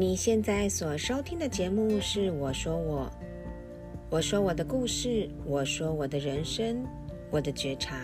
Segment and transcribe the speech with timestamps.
[0.00, 3.04] 你现在所收听的节目是《我说我》，
[4.08, 6.82] 我说我的故事，我说我的人生，
[7.30, 8.02] 我的觉察。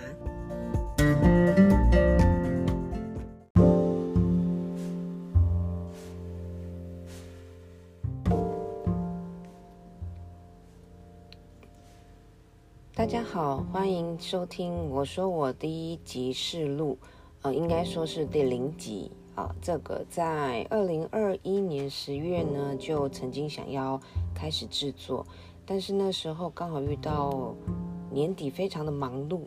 [12.94, 16.98] 大家好，欢迎收听《我说我》第一集试录，
[17.40, 19.54] 呃，应该说是第零集啊。
[19.62, 24.00] 这个在二零二一年十月呢，就曾经想要
[24.34, 25.24] 开始制作，
[25.64, 27.54] 但是那时候刚好遇到
[28.10, 29.42] 年底，非常的忙碌，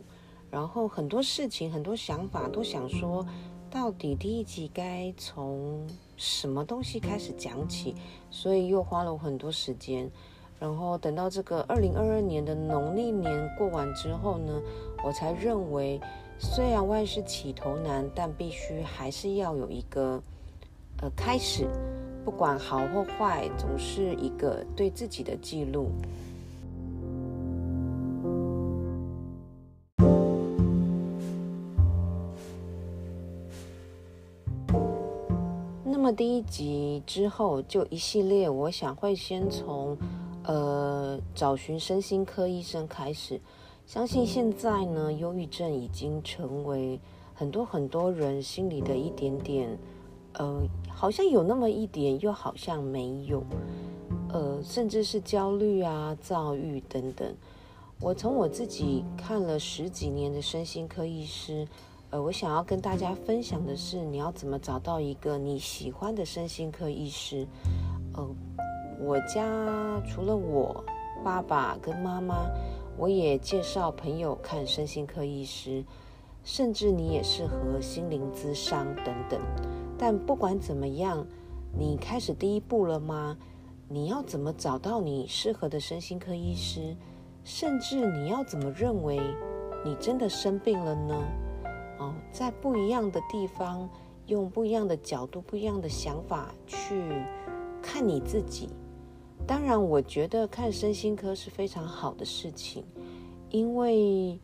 [0.50, 3.26] 然后很多事情、很多想法都想说，
[3.70, 7.94] 到底第一集该从什么东西开始讲起，
[8.30, 10.10] 所以又花了很多时间。
[10.58, 14.60] 然后等到这个二零二二年的农历年过完之后呢，
[15.02, 15.98] 我才认为，
[16.42, 20.20] 虽然万事起头难，但必须还是要有一个
[21.02, 21.68] 呃开始，
[22.24, 25.90] 不管好或坏，总是一个对自己的记录。
[35.84, 39.96] 那么第一集之后就一系列，我想会先从。
[40.42, 43.38] 呃，找寻身心科医生开始，
[43.90, 47.00] 相信现在呢，忧郁症已经成为
[47.34, 49.76] 很多很多人心里的一点点，
[50.34, 53.42] 呃，好像有那么一点，又好像没有，
[54.28, 57.34] 呃，甚至是焦虑啊、躁郁等等。
[58.00, 61.66] 我从我自己看了十几年的身心科医师，
[62.10, 67.44] 呃，我想要跟大家分享的是，你要怎么找到一个你喜欢的身心科医师，
[68.14, 68.24] 呃。
[69.02, 70.84] 我家除了我
[71.24, 72.50] 爸爸跟妈妈，
[72.96, 75.84] 我也介绍朋友看身心科医师，
[76.44, 79.40] 甚至你也适合心灵咨商等等。
[79.98, 81.26] 但不管怎么样，
[81.78, 83.36] 你开始第一步了吗？
[83.88, 86.96] 你要怎么找到你适合的身心科医师？
[87.42, 89.18] 甚至你要怎么认为
[89.84, 91.24] 你真的生病了呢？
[91.98, 93.88] 哦，在不一样的地方，
[94.26, 97.02] 用不一样的角度、不一样的想法去
[97.82, 98.68] 看你自己。
[99.46, 102.84] 当然，我觉得看身心科是非常好的事情，
[103.50, 104.38] 因为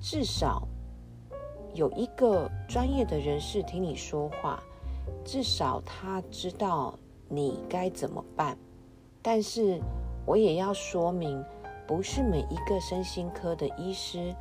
[0.00, 0.66] 至少
[1.74, 4.62] 有一个专业的人士听你说话，
[5.24, 6.98] 至少他知道
[7.28, 8.56] 你该怎么办。
[9.20, 9.78] 但是，
[10.24, 11.44] 我也要说明，
[11.86, 14.34] 不是每一个身心科的医师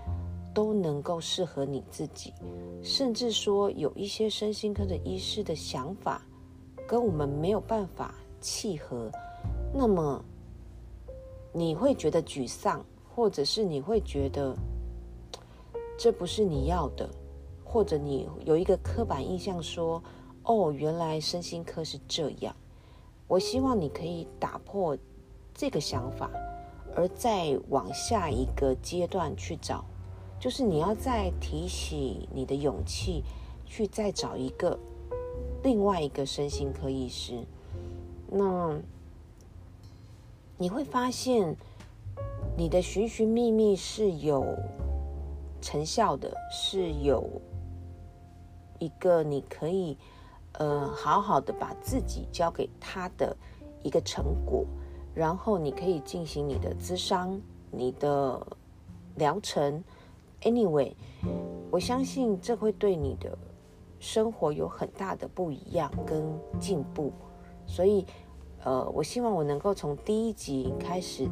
[0.54, 2.34] 都能够适合你自己，
[2.82, 6.22] 甚至说有一些身心科的医师的想法
[6.88, 9.12] 跟我们没有办法契合。
[9.78, 10.24] 那么
[11.52, 12.82] 你会觉得沮丧，
[13.14, 14.56] 或者是你会觉得
[15.98, 17.10] 这不是你要的，
[17.66, 20.02] 或者你有一个刻板印象说
[20.44, 22.56] ：“哦，原来身心科是这样。”
[23.28, 24.98] 我希望你可以打破
[25.54, 26.32] 这个想法，
[26.96, 29.84] 而再往下一个阶段去找，
[30.40, 33.26] 就是你要再提起你的勇气，
[33.66, 34.80] 去再找一个
[35.64, 37.44] 另外一个身心科医师。
[38.32, 38.82] 那。
[40.58, 41.54] 你会发现，
[42.56, 44.58] 你的寻寻觅觅是有
[45.62, 47.30] 成效的，是有
[48.80, 49.98] 一个你可以
[50.54, 53.36] 呃好好的把自己交给他的
[53.84, 54.66] 一个成果，
[55.14, 57.38] 然后你可以进行你的咨商、
[57.70, 58.42] 你的
[59.16, 59.84] 疗程。
[60.42, 60.94] Anyway，
[61.70, 63.38] 我相信这会对你的
[64.00, 66.24] 生活有很大的不一样跟
[66.62, 67.12] 进步，
[67.68, 68.06] 所以。
[68.66, 71.30] 呃，我希望我能够从第一集开始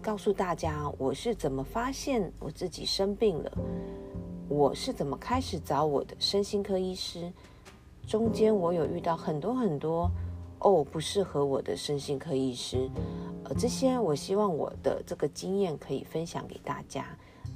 [0.00, 3.52] 告诉大家，我是怎么发现我自己生病了，
[4.48, 7.32] 我是怎么开始找我的身心科医师，
[8.06, 10.08] 中间我有遇到很多很多
[10.60, 12.88] 哦不适合我的身心科医师，
[13.42, 17.04] 呃，这些我希望我的这个经验可以分享给大家。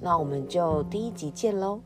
[0.00, 1.80] 那我们就第一集见喽。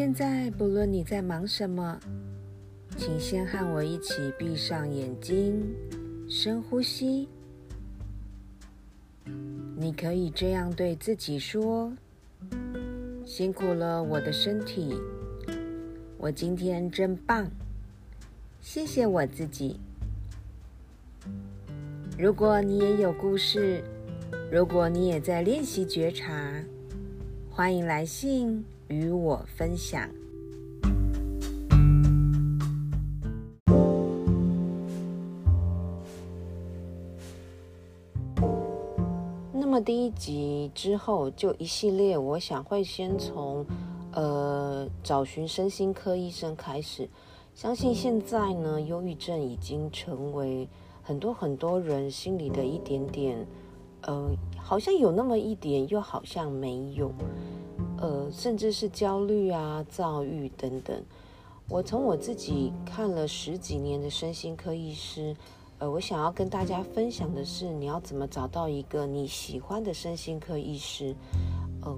[0.00, 2.00] 现在，不论你在忙什么，
[2.96, 5.62] 请先和我一起闭上眼睛，
[6.26, 7.28] 深呼吸。
[9.76, 11.92] 你可以这样对自己说
[13.26, 14.94] ：“辛苦了，我的身体，
[16.16, 17.46] 我今天真棒，
[18.62, 19.78] 谢谢我自己。”
[22.18, 23.84] 如果你也有故事，
[24.50, 26.54] 如果你也在练习觉察，
[27.50, 28.64] 欢迎来信。
[28.90, 30.06] 与我分享。
[39.52, 43.64] 那么第一集之后，就一系列，我想会先从
[44.12, 47.08] 呃找寻身心科医生开始。
[47.54, 50.68] 相信现在呢，忧郁症已经成为
[51.02, 53.46] 很多很多人心里的一点点，
[54.02, 57.12] 呃，好像有那么一点，又好像没有，
[58.00, 61.00] 呃，甚至是焦虑啊、躁郁等等。
[61.68, 65.36] 我从我自己看了十几年的身心科医师。
[65.78, 71.14] 呃，我想要跟大家分享的是，你要怎么找到一个你喜欢的身心科医师。
[71.82, 71.96] 呃，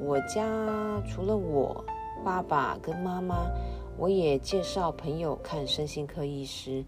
[0.00, 1.84] 我家除了我
[2.24, 3.50] 爸爸跟妈妈，
[3.98, 6.84] 我也介绍朋友看身心科医师，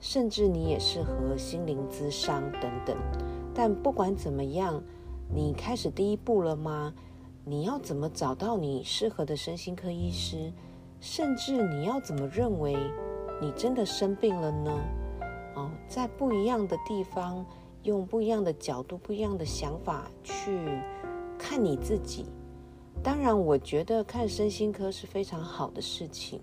[0.00, 2.96] 甚至你也适合心灵咨商等等。
[3.54, 4.82] 但不管怎么样，
[5.34, 6.94] 你开始第一步了吗？
[7.48, 10.52] 你要怎么找到你适合的身心科医师？
[11.00, 12.76] 甚至你要怎么认为
[13.40, 14.70] 你真的生病了呢？
[15.54, 17.46] 哦在不一样的地方，
[17.84, 20.68] 用不一样的角度、不一样的想法去
[21.38, 22.26] 看你自己。
[23.02, 26.42] 当然，我觉得看身心科是非常好的事情，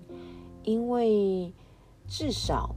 [0.64, 1.54] 因为
[2.08, 2.74] 至少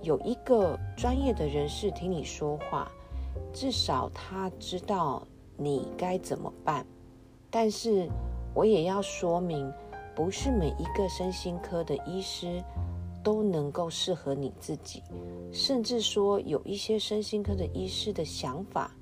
[0.00, 2.88] 有一个专业的人士听你说话，
[3.52, 5.26] 至少他知道
[5.56, 6.86] 你该怎么办。
[7.58, 8.06] 但是，
[8.52, 9.72] 我也要说明，
[10.14, 12.62] 不是每一个身心科的医师。
[13.24, 15.02] 都能够适合你自己，
[15.50, 18.92] 甚至说有一些身心科的医师的想法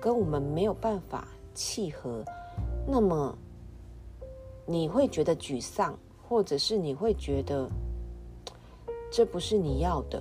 [0.00, 2.24] 跟我们没有办法契合，
[2.84, 3.38] 那么
[4.66, 5.96] 你会觉得沮丧，
[6.28, 7.70] 或者是你会觉得
[9.08, 10.20] 这不是你要的，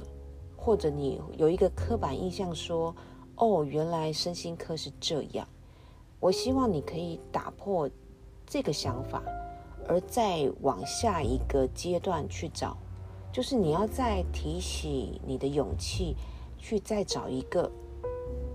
[0.56, 2.96] 或者你有一个刻板印象说，
[3.38, 5.48] 哦，原来身心科是这样。
[6.20, 7.90] 我希望你可以打破
[8.46, 9.24] 这个想法，
[9.88, 12.78] 而再往下一个阶段去找。
[13.32, 16.16] 就是你要再提起你的勇气，
[16.58, 17.72] 去再找一个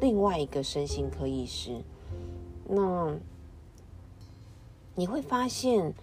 [0.00, 1.81] 另外一个身心科医师，
[2.69, 3.14] 那
[4.96, 5.94] 你会发现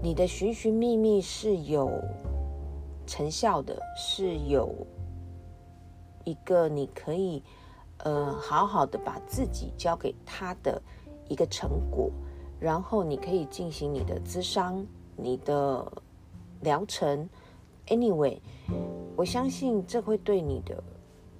[0.00, 1.90] 你的寻寻觅觅是有
[3.04, 4.86] 成效的，是有
[6.24, 7.42] 一个你可以
[8.02, 10.80] 呃好好的把自己交给他的
[11.28, 12.10] 一个成果，
[12.60, 15.90] 然后你可以进行你的咨商、你的
[16.60, 17.28] 疗程。
[17.88, 18.38] Anyway，
[19.16, 20.82] 我相信这会对你的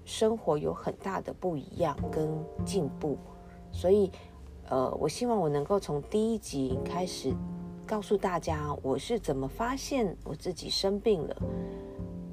[0.04, 2.28] 生活有很大的不一样跟
[2.64, 3.16] 进步，
[3.70, 4.10] 所以，
[4.68, 7.32] 呃，我希望我能够从第一集开始
[7.86, 11.36] 告诉大家我是怎么发现我自己生病了，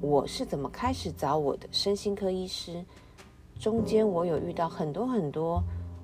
[0.00, 2.84] 我是怎么开始找我的身心科医师，
[3.60, 5.62] 中间我有遇到很多很多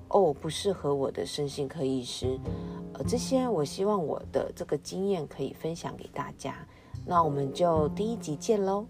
[0.09, 2.39] 哦不适合我的身心科医师，
[2.93, 6.53] 呃，这些我希望我的这个经验可以分享给大家。
[7.03, 8.85] 那我们就第一集见喽。